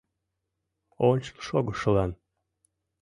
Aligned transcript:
Ончылшогышылан. 1.09 2.11